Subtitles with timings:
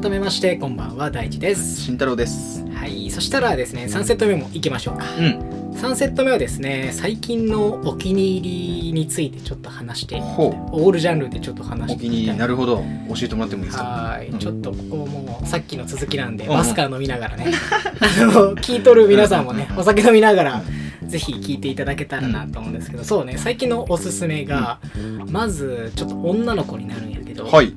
[0.00, 1.80] 改めましてこんばんは大地です。
[1.80, 2.64] 慎太郎です。
[2.68, 5.04] はいそしたらですね3セット目もいきましょうか。
[5.18, 5.72] うん。
[5.74, 12.76] 3セット目はですね最近のお気に入りについてちょっと話してほオールジャンルでちょっと話うお気に入りなるほど。
[13.08, 13.84] 教えてもらってもいいですか？
[13.84, 14.38] はい、うん。
[14.38, 16.50] ちょっとここもさっきの続きなんで、うん。
[16.50, 17.52] バスカー飲みながらね。
[18.00, 20.62] あの聞いとる皆さんもねお酒飲みながら
[21.02, 24.78] ぜひ聞いていただけたらなと思うんですけど、そうね最近のおすすめが、
[25.26, 27.74] まずちょっと女の子になるんやけど、はい。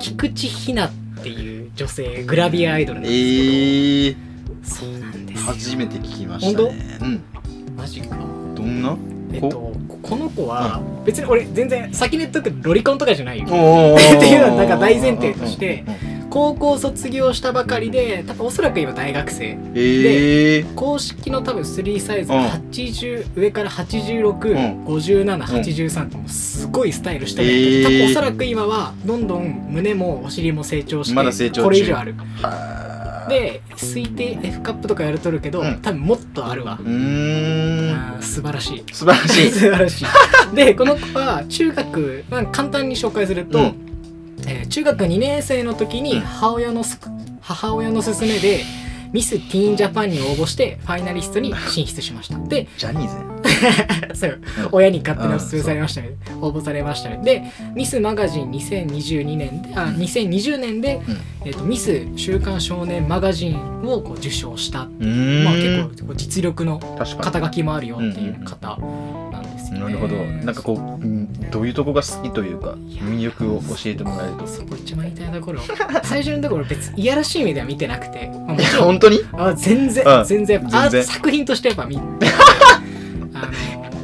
[0.00, 0.88] 菊池ひな
[1.32, 4.16] っていう女性グラビアアイドルなんえです
[4.68, 5.46] けー、ど、そうなんですよ。
[5.52, 6.98] 初めて聞きましたね。
[7.00, 7.22] うん。
[7.76, 8.16] マジか。
[8.54, 8.96] どんな？
[9.32, 9.74] えっとこ？
[10.02, 13.46] この子は、別に俺全然先に言っとくけどロリコンとかじゃないよ。
[13.50, 15.84] お っていうのはなんか大前提として
[16.30, 19.56] 高校卒業したばかりで多分おそらく今大学生。
[19.74, 22.40] えー、公式の多分3サイズうん。
[22.40, 23.76] 80上からうん。
[23.76, 27.84] 865783ってもうすごいスタイルしてるんやけど、えー。
[27.84, 31.64] 多分おそらく今はどんどん胸もお尻も成長してまだ成長中。
[31.64, 32.14] これ以上ある。
[33.28, 35.80] で推定 F カップとかやるとるけど、うん。
[35.80, 36.78] 多分もっとあるわ。
[36.80, 38.22] う、ーん。
[38.22, 38.84] 素晴らしい。
[38.92, 39.50] 素晴らしい。
[39.50, 40.04] 素晴らしい。
[40.54, 43.87] でこの子は中学、まあ、簡単に紹介すると、うん
[44.48, 46.20] えー中学2年生の時にうん。
[46.20, 46.98] 母親のす
[47.40, 48.60] 母親の勧めで
[49.12, 52.38] ミス・ティーン・ジャパンに応募してファイナリストに進出しました。
[52.38, 54.14] でジャニーズ？
[54.20, 54.40] そう。
[54.58, 54.68] うん。
[54.72, 56.10] 親に勝手にお勧めされましたね。
[56.42, 57.20] 応募されましたね。
[57.24, 57.42] で
[57.74, 64.88] ミスマガジン2022年であ2020年で、うんえー、とミス週刊少年マガジンをこう受賞した、まあ、
[65.54, 68.76] 結構こう実力の肩書きもあるよっていう方
[69.32, 69.78] なんですよね。
[69.78, 70.16] になるほど。
[70.44, 74.46] なんかこううんどういうとこが好きというか魅力を教えてもらえると。
[74.46, 75.60] そこ一番言いたいところ。
[76.04, 78.84] 最初のところ別にいやらしい目では見てなくて、まあ、もいやちろん。
[78.88, 79.20] 本当に？
[79.32, 80.24] あ全然、うん。
[80.26, 81.04] 全然あ全然。
[81.04, 81.96] 作品としてやっぱ見
[83.32, 83.50] あ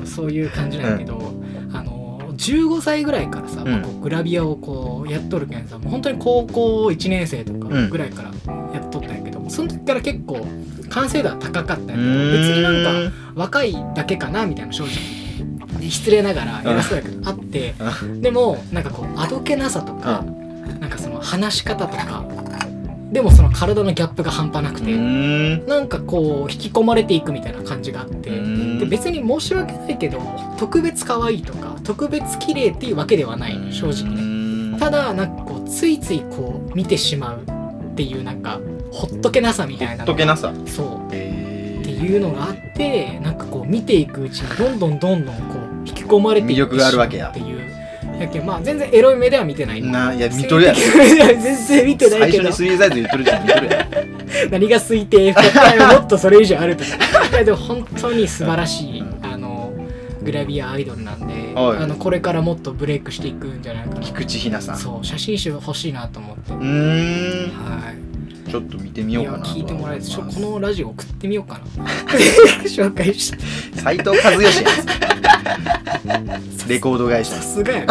[0.01, 1.34] のそういう感じなんだけど、あの
[2.53, 3.83] 15歳ぐらいからさ、うん。
[3.83, 7.91] こうグラビアをこうやっとるけんさもう本当に高校1年生とかうん。
[7.91, 8.31] ぐらいから
[8.73, 10.47] やっとったんやけど、その時から結構
[10.91, 14.93] 完成度は高かったんやけど別になんか若いだけかなみたいな正直。
[15.91, 17.75] 失礼ながら偉そうやけどあって。
[18.21, 20.25] でもなんかこうあどけなさとか
[20.81, 22.25] なんかその話し方とか
[23.15, 28.79] でもその体のギャップが半端なくうてなんかこう引き込まれていくみたいな感じがあってうん。
[28.81, 30.21] で別に申し訳ないけど
[30.59, 34.73] 特別可愛いとか特別綺麗っていうわけではない正直ね。
[34.73, 37.43] ねただなんかこうついついこう見てしまう
[37.93, 38.59] っていうなんか
[38.91, 39.99] ほっとけなさみたいな。
[39.99, 40.53] ほっとけなさ。
[40.67, 41.09] そう。
[41.13, 47.54] えっていうのがあってなんかこう見ていくうちにどんどんどんどんこう引き込まれていって魅力があるわけっていう
[48.21, 52.53] やけんまあ全然エロい目では見てないないや見とるや 全然見てないけど。
[52.53, 56.85] 最初に3サイズ言っとるじゃん見とるやろ 何が推定もっとそれ以上あると。
[56.85, 56.91] か
[57.31, 59.73] いやでも本当に素晴らしいあの
[60.23, 61.79] グラビアアイドルなんではい。
[61.79, 64.01] あのこれからもっとブレイクしていくんじゃないかな。
[64.01, 64.77] 菊池ひなさん。
[64.77, 66.53] うそう写真集欲しいなと思って。
[66.53, 67.53] ーん。
[67.53, 68.14] はい
[68.55, 69.45] ちょっと見てみようかな。
[69.45, 71.85] 聞いてもらえてちょ思いこのラジオ送ってみようかな。
[72.63, 74.71] 紹介してます斉藤和義や
[76.57, 77.35] つレコード会社。
[77.35, 77.87] さすがやね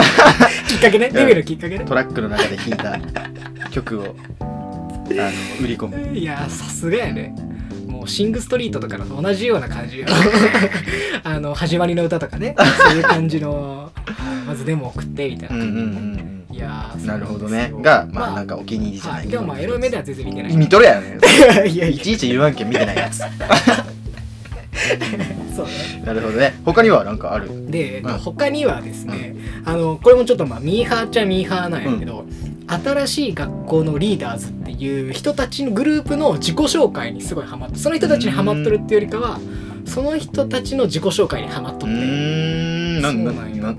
[0.70, 1.10] きっかけね。
[1.10, 1.84] デビューのきっかけね。
[1.84, 5.32] トラックの中で弾いた曲をあの
[5.62, 6.18] 売り込む。
[6.18, 7.36] いやさすがやね。
[7.86, 10.08] もうシングストリートとかの同じような感じよ。
[11.26, 12.56] あの始まりの歌とかね。
[12.58, 14.12] そういう感じのは
[14.44, 15.56] いまずデモ送ってみたいな。
[15.58, 16.20] うんうんうん。
[16.20, 16.23] い
[17.06, 17.74] なるほどね。
[17.82, 19.26] がまあなんかお気に入りじゃはない。
[19.26, 19.30] い。
[19.30, 20.56] けどでもまあエロい目では全然見てない。
[20.58, 21.18] 見とるやろね
[21.70, 23.20] いやいいちいち言わんけん見てないやつ。
[23.20, 23.30] や
[25.56, 25.72] そうね。
[26.06, 26.54] なるほどね。
[26.66, 27.50] 他にはなんかある？
[27.72, 28.18] で、うん。
[28.18, 29.36] 他にはですね、
[29.66, 32.26] あのこれもちょっとまあミーハーっちゃミーハーなんやけど、
[32.68, 39.40] 新しい学校のリーダーズっていう人たちのグループの自己紹介にすごいハマってその人たちにハマっとるっていうよりかは
[39.86, 43.02] その人たちの自己紹介にハマっとうって、ーん。
[43.02, 43.76] なんそうなんよ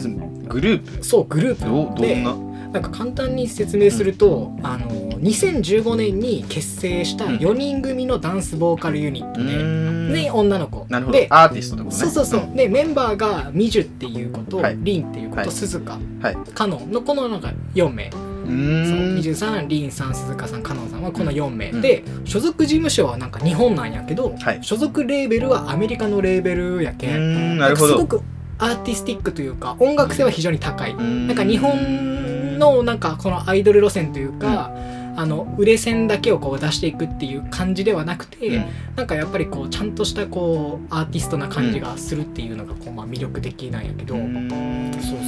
[0.00, 4.90] グループそうグループでどどんななんか簡単に説明すると、あの
[5.20, 28.20] 2015年に結成した4人組のダンスボーカルユニットで、ーんで女の子なるほどでアーティストってことねそうそうそう、でメンバーがミジュっていう子と、はいリンっていう子と、はい鈴鹿はいカノンのこのなんか4名、うそうーんさんリンさん鈴鹿さんカノンさんはこの4名、うんで所属事務所はなんか日本なんやけど、はい所属レーベルはアメリカのレーベルやけん、ーんなるほどすごく
[28.58, 34.72] アーティスティックというか音楽性は非常に高い、ななんか日本のなんかこのアイドル路線というか、
[35.16, 38.64] あの売れ線だけをこう出していくっていう感じではなくて、うん。
[38.96, 44.92] なんかやっぱりこうちゃんとしたこうアーティストな感じがするっていうのがこうまあ魅力的なんやけど、うーん。
[44.94, 45.18] そうそう。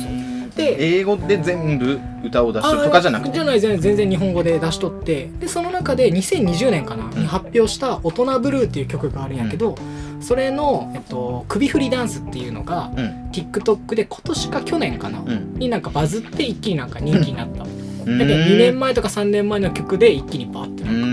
[0.57, 3.35] で英語で全部歌を出してるとかじゃなくて？
[3.35, 5.29] じゃない全然全然日本語で出しとって。
[5.39, 9.77] でその中で2020年かな、に発表した「大人ブルー」っていう曲があるんやけど、
[10.21, 13.31] それの、えっと、首振りダンスっていうのが、うん。
[13.33, 15.55] TikTok で今年か去年かな、うん。
[15.55, 17.65] になんかバズって一気になんか人気になった。
[17.65, 18.19] うん。
[18.19, 21.11] だけど2年前とか3年前の曲で一気にバーってうなんかん。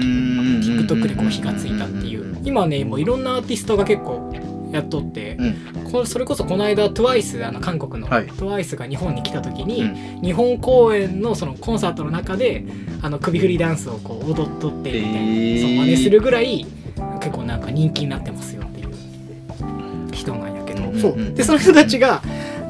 [0.62, 2.38] TikTok でこう火がついたっていう。
[2.44, 4.34] 今ねもういろんなアーティストが結構
[4.72, 6.08] やっとってうん。
[6.08, 8.28] それこそこの間 TWICE あの韓国のはい。
[8.28, 10.22] TWICE が日本に来た時に、うん。
[10.22, 12.66] 日本公演のそのコンサートの中で
[13.02, 15.62] あの首振りダンスをこう踊っとってみたいな、へー。
[15.62, 16.66] そう真似するぐらい
[17.20, 18.63] 結構なんか人気になってますよ
[21.04, 21.34] そう。
[21.34, 22.22] でその人たちが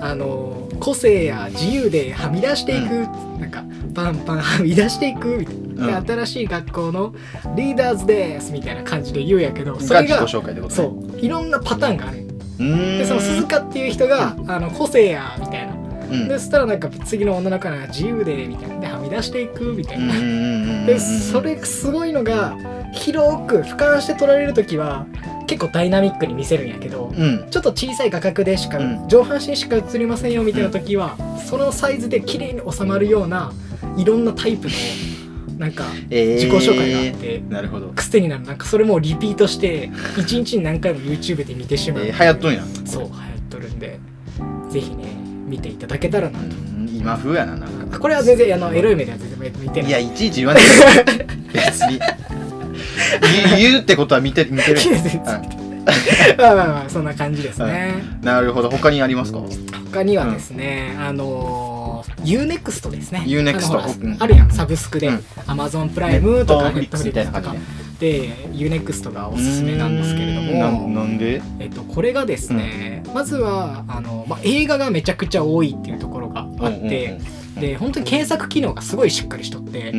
[0.02, 3.08] あの個性や自由ではみ出していく、
[3.40, 3.64] なんか
[3.94, 6.06] パンパンはみ出していくみたいな、うん。
[6.06, 7.14] で新しい学校の
[7.56, 11.20] リーダーズですみたいな感じで言うんやけどそれがそう。
[11.20, 12.28] いろんなパターンがある。
[12.58, 15.74] でその鈴鹿っていう人が「あの個性や」みたいな。
[15.74, 16.28] うん。
[16.28, 22.58] でそしたらなんか次の女の子が自由でみたいなではみ出していくみたいな、うんうんうんうんでそれすごいのが
[22.94, 25.08] 広く俯瞰して撮られる時は
[25.46, 27.48] 結構ダイナミックに見せるんやけどうん。
[27.50, 29.08] ちょっと小さい画角でしか、うん。
[29.08, 33.52] 上半身しか映りませんよみたいな時は、そのサイズで綺麗に収まるような
[33.98, 34.74] いろんなタイプの
[35.58, 36.34] なんかえー。
[36.36, 37.90] 自己紹介があって、なるほど。
[37.96, 38.44] 癖になる。
[38.44, 42.64] なんかそれもリピートして一日に何回も YouTube で見てしまう、えー流行っとんや。
[42.86, 43.14] そう流行っ
[43.50, 44.00] とるんで
[44.70, 45.06] ぜひね
[45.48, 47.98] 見ていただけたらなと、うん今風やななんか。
[47.98, 49.90] あこれは全然あのエロい目では全然見てない。
[49.90, 50.64] いやいちいち言わない
[51.06, 51.28] で。
[51.54, 52.00] 別に
[53.58, 54.80] 言うってことは見て見てる。
[56.38, 58.26] まあまあまあそんな感じですね、い。
[58.26, 58.70] なるほど。
[58.70, 59.40] 他にありますか？
[59.92, 63.24] 他にはですね、あのー、UNEXT ですね。
[63.28, 64.18] Unext あのほらうん。
[64.20, 64.52] あるやん。
[64.52, 65.16] サブスクで、うん。
[65.48, 66.68] Amazon プライムとか。
[66.68, 67.56] Netflix とでか
[68.00, 71.42] で UNEXT がおすすめなんですけれどもなんで？
[71.60, 77.20] えっと、これがですね、まずはあの、まあ、映画がめちゃくちゃ多いっていうところがあって、
[77.60, 79.92] で本当に検索機能がすごいしっかりしとって、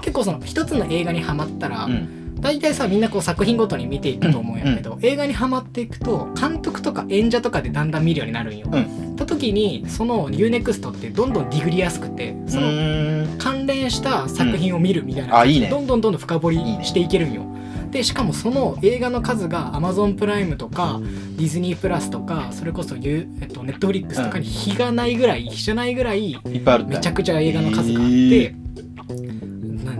[0.00, 8.68] 結構その一つの映画にはまったら、うん大体さみんなこう作品ごとに見ていくと思うんやけど、映画にはまっていくと監督とか演者とかでだんだん見るようになるんよ。
[8.70, 13.16] うた時にその UNEXT ってどんどんディグりやすくてそのうん。
[13.38, 15.68] 関連した作品を見るみたいなあいいね。
[15.68, 17.44] どんどんどんどん深掘りしていけるんよ。
[17.90, 21.00] でしかもその映画の数が Amazon プライムとか
[21.36, 26.96] ディズニープラスとかそれこそ、ゆえっと、Netflix とかに比がないぐらい比じゃないぐらいいっぱいあるんだ。
[26.96, 28.54] めちゃくちゃ映画の数があって、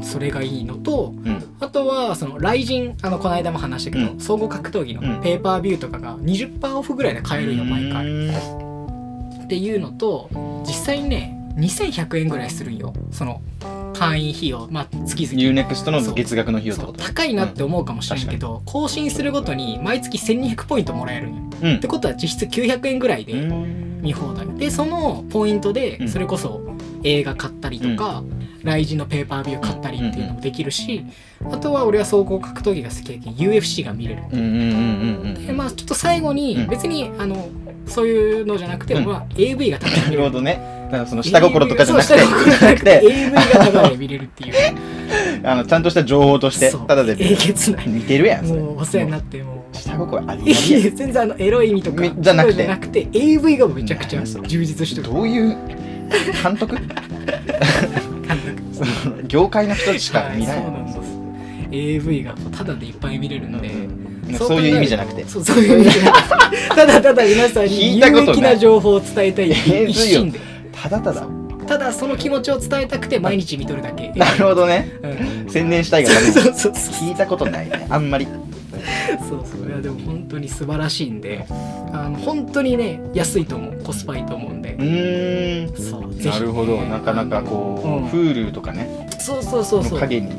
[0.07, 1.57] それがいいのとうん。
[1.61, 4.21] あとはその雷神あのこの間も話したけど、うん。
[4.21, 5.17] 総合格闘技うん。
[5.17, 8.07] のペーパービューとかが20%オフぐらいで買えるよ毎回。
[8.09, 9.45] うん。
[9.45, 10.31] っていうのと
[10.67, 12.93] 実際にね2100円ぐらいするんよ。
[13.11, 13.43] その
[13.95, 15.41] 会員費用まあ月々。
[15.41, 16.93] UNEXT の月額の費用と？
[16.93, 21.43] 高いなって思うかもしれんけど、更新するごとに毎月1200ポイントもらえるんよ。
[21.63, 21.77] うん。
[21.77, 24.03] ってことは実質900円ぐらいでうん。
[24.03, 24.47] 見放題。
[24.59, 26.09] でそのポイントでうん。
[26.09, 26.61] それこそ
[27.05, 28.23] 映画買ったりとか、
[28.67, 31.05] ライのペーパービュー買ったりっていうのもできるし、
[31.51, 34.37] あとは俺は総合格闘技が好きやけん UFC が見れるう。
[34.37, 36.67] んうんうでまあちょっと最後にうん。
[36.69, 37.49] 別にあの
[37.87, 39.05] そういうのじゃなくて、うん。
[39.05, 40.11] 俺は AV がただなる。
[40.11, 40.77] 見れるほどね。
[40.87, 43.01] だからその下心とかじゃなくて。
[43.03, 44.55] AV がただで見れるっていう。
[45.45, 47.89] あのちゃんとした情報としてただでえげつない。
[47.89, 49.77] 似てるやんもうお世話になってもう。
[49.77, 52.67] 下心あり 全然あのエロい意味とかめじゃなくて。
[52.67, 55.07] なくて AV がめちゃくちゃ充実してる。
[55.07, 55.57] どういう
[56.43, 56.77] 監督？
[59.29, 60.57] 業界の人しか見ない。
[60.57, 60.99] はいそうなんです。
[61.73, 64.07] AV がこうただでいっぱい見れるんで、うん
[64.39, 65.25] そういう意味じゃなくて。
[65.25, 66.69] そうそういう意味じゃなくて。
[66.75, 69.51] ただただ皆さんに有益な情報を伝えたい。
[69.89, 70.41] 一心で。
[70.73, 71.27] ただただ。
[71.67, 74.11] ただその気持ちを伝えたくて毎日見とるだけ。
[74.11, 74.91] なるほどね。
[75.03, 75.51] うん。
[75.51, 77.87] 宣伝したいがため 聞いたことないね。
[77.89, 78.27] あんまり
[79.29, 79.69] そうそう。
[79.69, 81.47] いやでも本当に素晴らしいんで
[81.93, 83.83] あの本当にね安いと思う。
[83.85, 84.75] コスパいいと思うんで。
[84.75, 85.77] う、ーん。
[85.77, 86.81] そうなるほど。
[86.83, 88.07] なかなかこう、うん。
[88.09, 89.09] Hulu とかね。
[89.19, 89.93] そうそうそうそう。
[89.95, 90.31] の影に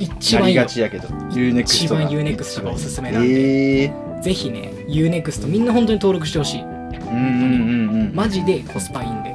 [0.00, 0.54] 一番いい。
[0.54, 1.08] がちやけど。
[1.08, 3.28] UNEXT 一番 UNEXT がおすすめなんで。
[3.28, 3.92] ええ
[4.22, 6.62] ぜひね UNEXT みんな本当に登録してほしい。
[6.62, 9.34] うんうんうんうんマジでコスパいいんで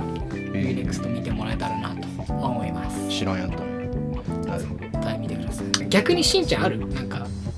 [0.53, 2.99] え UNEXT 見てもらえたらなと思います。
[2.99, 3.57] ー知らんやった。
[4.49, 5.89] なるほど絶対見てください。
[5.89, 6.79] 逆にしんちゃんある？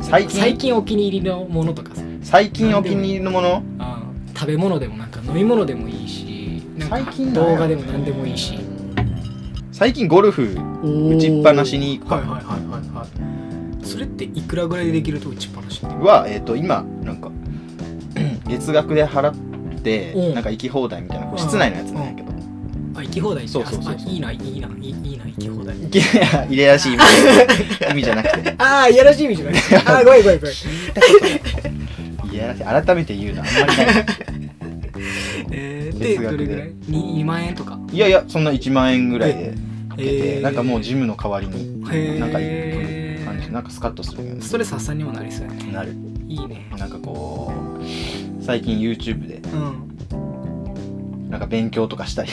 [0.10, 0.40] 最近。
[0.40, 2.02] 最近お気に入りのものとかさ。
[2.24, 3.64] 最近お気に入りのもの？
[3.80, 8.60] あー食べ物でもなんか飲み物でもいいしなんか最近動画でも何でもいいし。
[9.72, 13.06] 最近ゴルフ打ちっぱなしに行くかはいはいはいはいは
[13.84, 13.86] い。
[13.86, 17.30] それっていくらぐらいでできると打ちっぱなしはえっ、と今なんか
[18.48, 19.36] 月額で払っ
[19.82, 20.34] てうん。
[20.36, 22.27] なんか行き放題みたいなこう室内のやつなんやけど
[22.98, 25.78] あ行き放題ってそうそうそうあいいないいないいいいな行き放題。
[25.78, 25.82] い
[26.34, 27.04] や入れやしい意味
[27.80, 29.54] で 意味じゃなくてああいやらしい意味じゃない。
[29.86, 32.34] ああごめんごめんごめん。
[32.34, 32.64] いやらしい。
[32.86, 34.06] 改めて言うのあんまりない。
[35.52, 37.80] えー、でどれぐらい？2, 2万円とか？
[37.92, 39.54] いやいやそんな1万円ぐらいで。
[39.98, 40.42] え出てー。
[40.42, 41.82] なんかもうジムの代わりに
[42.20, 43.52] なんか行く感じ。
[43.52, 44.42] なんかスカッとするよね。
[44.42, 45.72] ストレス発散にもなりそうやね。
[45.72, 45.94] なる。
[46.28, 46.68] いいね。
[46.78, 49.97] なんかこう最近 YouTube でうん
[51.38, 52.32] なんか勉強とかしたり。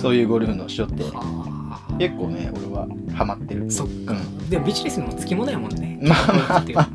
[0.00, 1.04] そういうゴルフのしよって。
[1.98, 3.70] 結構ね俺はハマってる。
[3.70, 5.98] そっか、うでもビジネスのつきものやもんね。
[6.02, 6.32] まあ
[6.74, 6.88] まあ。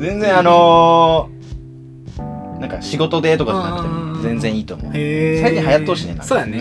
[0.00, 4.92] 全然あのー、なんか仕事でとかじゃなうんくて全然いいと思う。
[4.92, 6.24] 最近流行っとうしねなんか。
[6.24, 6.58] そうやね、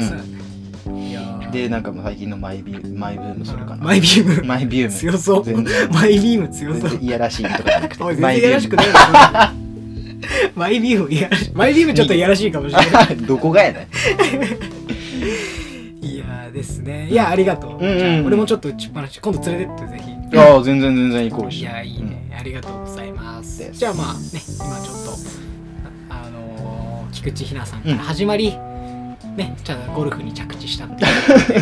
[0.85, 1.51] うん。
[1.51, 3.83] でなんか最近のマイビーマイブームそれかな。
[3.83, 4.43] マイビーム。
[4.43, 4.91] マイビーム。
[4.91, 5.43] 強そう。
[5.91, 6.99] マイビーム強そう。
[7.01, 8.03] いやらしいとかじゃなくて。
[8.03, 9.64] 全然いやらしくないな
[10.55, 11.29] マイビームいや。
[11.53, 13.17] マイビームちょっといやらしいかもしれない。
[13.27, 13.87] どこがやね
[16.01, 17.09] いやーですね。
[17.09, 20.11] いやありがとう、うんうんじゃあ俺もちょっと打ちっぱなし今度連れてってぜひ。
[20.11, 23.69] いや全然全然行こうしいやいいね、ありがとうございます。
[23.71, 24.41] じゃあまあね今
[24.81, 25.11] ちょっと
[26.09, 28.49] ああのー菊池ひなさんから始まり、
[29.37, 31.07] ねじゃあゴルフに着地したってい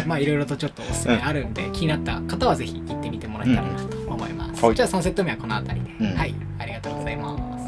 [0.03, 4.75] う まあいろいろとちょっとおすすめあるんで、気になった方はぜひ行ってみてもらえたらなと思います、はい。
[4.75, 6.17] じゃあ3セット目はこの辺りで、うん。
[6.17, 6.33] はい。
[6.59, 7.62] ありがとうございます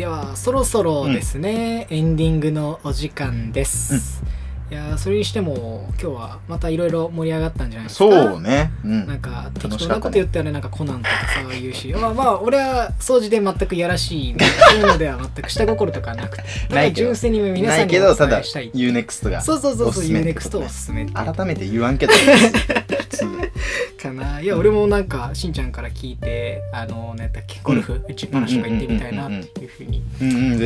[0.00, 4.22] ではそろそろですね、エンディングのお時間です、
[4.70, 8.04] いやーそれにしても今日はまたいろいろ盛り上がったんじゃないですか。
[8.08, 8.70] そうね。
[8.84, 9.06] うん。
[9.06, 14.36] なんか適当なこと言ったらねなんかコナンとかさ言うしまあまあ俺は掃除で全くいやらしい
[14.70, 17.06] そういうのでは全く下心とかなくてないけど。
[17.08, 22.12] 純粋に皆さんにお伝えしたい UNEXT がそうそうそうそう UNEXT をおすすめ改めて言わんけど
[23.26, 24.40] 普通かな。
[24.40, 30.02] いや俺もなんかしんちゃんから聞いてあの何だっけゴルフ打ちっぱなしとか行ってみたいなっていうふうに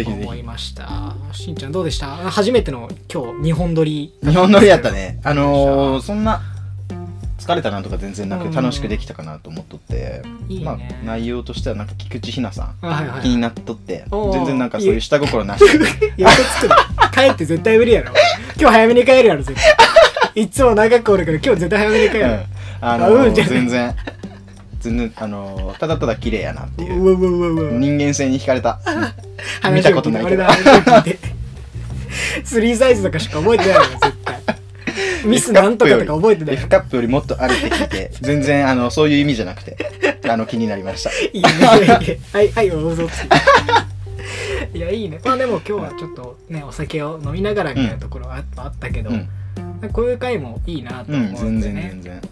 [0.07, 1.15] 思いひました。
[1.33, 2.07] しんちゃんどうでした？
[2.07, 4.15] 初めての今日日本撮り。
[4.23, 5.21] 日本撮りやったね。
[5.25, 6.41] あのー、そんな
[7.39, 10.23] 疲れたなとか全然なく楽しくできたかなと思っとって。
[10.49, 10.65] いいね。
[10.65, 13.23] まあ内容としてはなんか菊池ひなさんあはいはい。
[13.23, 15.85] 気になっとって全然なんかそういう下心なし予定
[16.59, 16.77] つくの
[17.13, 18.13] 帰って絶対無理やろ。
[18.59, 19.77] 今日早めに帰るやろ絶対
[20.35, 22.45] いつも長くおるから今日絶対早めに帰る、うん。
[22.81, 23.55] あのーあうんじゃない？
[23.55, 23.95] 全然。
[24.81, 27.79] 全然あのーただただ綺麗やなっていう。
[27.79, 28.81] 人間性に惹かれた。
[29.73, 30.45] 見たことないけど。
[32.45, 34.35] スリーサイズとかしか覚えてないよ絶対。
[35.27, 39.77] ミスなんとかとか覚えてない F カップよりもっとあるって聞いて全然あのそういう意味じゃなくて
[40.29, 41.11] あの気になりました。
[41.11, 41.49] いいね
[42.33, 43.09] はいはいどうぞ
[44.75, 45.19] いやいいね。
[45.25, 49.29] まあでも今日はちょっとねお酒を飲みながらみたいなところはああったけど、うん、
[49.93, 52.23] こういう回もいいなとうん、思うん全でね、然全然。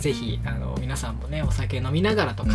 [0.00, 2.50] ぜひあの皆さんもねお酒飲みながらとか、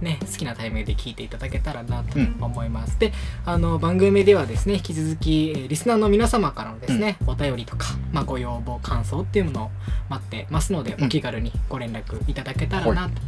[0.00, 2.36] ね、好きなタイミングで聞いていただけたらなとうん。
[2.40, 2.98] 思います。
[2.98, 3.12] で
[3.44, 9.70] あの番組ではですね引き続き、えーリスナーの皆様からのですね、お便りとか、まあ、ご要望感想っていうものを
[10.08, 11.04] 待ってますので、うん。
[11.04, 13.20] お気軽にご連絡いただけたらなと。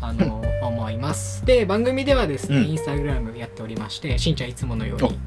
[0.00, 1.44] あの思います。
[1.46, 2.64] で番組ではですね、うん。
[2.70, 5.18] インスタグラムやっておりましてしんちゃんいつものように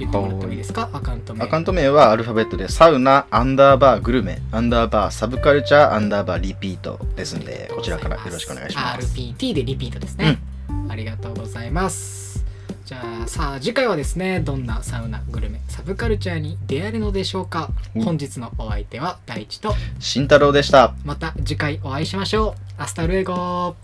[0.00, 0.90] 言ってもらってもいいですか？
[0.92, 1.44] アカウント名。
[1.44, 9.06] アカウント名はアルファベットでサウナアンダーバーグルメアンダーバーサブカルチャーアンダーバーリピートですんでこちらからよろしくお願いします。
[9.14, 10.38] RPT でリピートですね、
[10.88, 12.44] ありがとうございます。
[12.86, 17.70] じゃあさあ次回はですねどんなサウナグルメサブカルチャーに出会えるのでしょうか？
[17.94, 19.74] うん本日のお相手は大地と。
[20.00, 20.94] 慎太郎でした。
[21.04, 22.82] また次回お会いしましょう。
[22.82, 23.76] アスタルエゴ